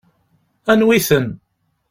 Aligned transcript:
Anwi-ten? 0.71 1.27